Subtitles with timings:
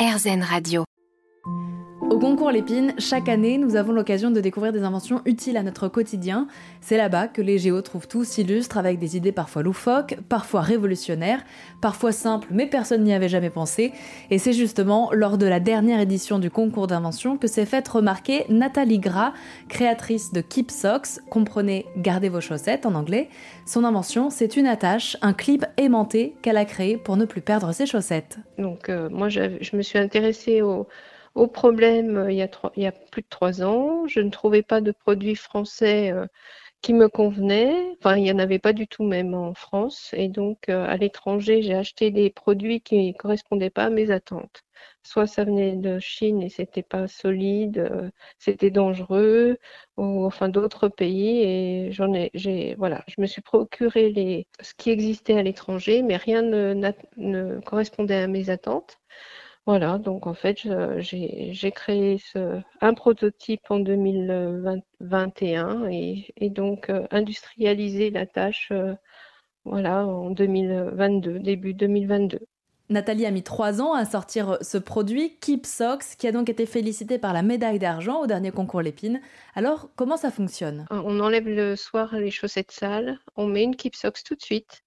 [0.00, 0.84] RZN Radio.
[2.10, 5.86] Au concours Lépine, chaque année, nous avons l'occasion de découvrir des inventions utiles à notre
[5.86, 6.48] quotidien.
[6.80, 11.44] C'est là-bas que les géos trouvent tout s'illustre avec des idées parfois loufoques, parfois révolutionnaires,
[11.80, 13.92] parfois simples mais personne n'y avait jamais pensé.
[14.30, 18.44] Et c'est justement lors de la dernière édition du concours d'invention que s'est faite remarquer
[18.48, 19.32] Nathalie Gras,
[19.68, 23.28] créatrice de Keep Socks, comprenez Gardez vos chaussettes en anglais.
[23.66, 27.70] Son invention, c'est une attache, un clip aimanté qu'elle a créé pour ne plus perdre
[27.70, 28.38] ses chaussettes.
[28.58, 30.88] Donc euh, moi, je me suis intéressée au
[31.34, 34.06] au problème euh, il y, a plus de trois ans.
[34.06, 36.26] Je ne trouvais pas de produits français euh,
[36.82, 37.96] qui me convenaient.
[37.98, 40.10] Enfin, il n'y en avait pas du tout même en France.
[40.14, 44.10] Et donc, euh, à l'étranger, j'ai acheté des produits qui ne correspondaient pas à mes
[44.10, 44.62] attentes.
[45.02, 49.58] Soit ça venait de Chine et c'était pas solide, c'était dangereux,
[49.96, 51.40] ou enfin d'autres pays.
[51.42, 56.16] Et j'en ai, j'ai, voilà, je me suis procuré ce qui existait à l'étranger, mais
[56.16, 58.98] rien ne correspondait à mes attentes.
[59.66, 60.66] Voilà, donc en fait,
[60.98, 68.94] j'ai créé ce, un prototype en 2021 et, et donc euh, industrialisé la tâche euh,
[69.64, 72.40] voilà, en 2022, début 2022.
[72.88, 76.66] Nathalie a mis trois ans à sortir ce produit, Keep Socks, qui a donc été
[76.66, 79.20] félicité par la médaille d'argent au dernier concours Lépine.
[79.54, 80.86] Alors, comment ça fonctionne?
[80.90, 84.82] On enlève le soir les chaussettes sales, on met une Keep Socks tout de suite.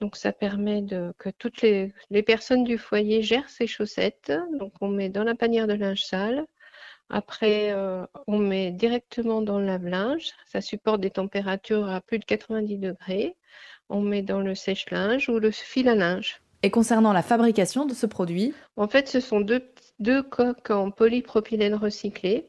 [0.00, 1.92] Donc ça permet de, que toutes les,
[2.26, 4.32] personnes du foyer gèrent ces chaussettes.
[4.58, 6.46] Donc on met dans la panière de linge sale.
[7.10, 10.32] Après, euh, on met directement dans le lave-linge.
[10.46, 13.36] Ça supporte des températures à plus de 90 degrés.
[13.88, 16.40] On met dans le sèche-linge ou le fil à linge.
[16.62, 18.54] Et concernant la fabrication de ce produit?
[18.76, 22.46] En fait, ce sont deux, deux coques en polypropylène recyclé.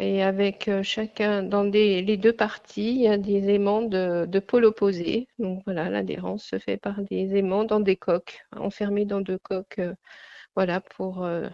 [0.00, 4.38] Et avec euh, chacun, dans les deux parties, il y a des aimants de, de
[4.38, 5.26] pôle opposé.
[5.40, 9.80] Donc voilà, l'adhérence se fait par des aimants dans des coques, enfermés dans deux coques,
[9.80, 9.94] euh,
[10.54, 11.48] voilà, pour, euh,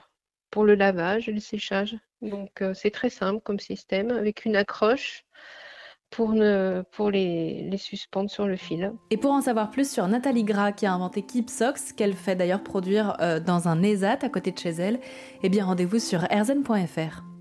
[0.51, 1.97] pour le lavage et le séchage.
[2.21, 5.25] Donc c'est très simple comme système, avec une accroche
[6.11, 8.93] pour, ne, pour les, les, suspendre sur le fil.
[9.11, 12.37] Et pour en savoir plus sur Nathalie Gras qui a inventé Keep Socks, qu'elle fait
[12.37, 15.01] d'ailleurs produire dans un ESAT à côté de chez elle,
[15.43, 17.34] eh bien rendez-vous sur erzen.fr.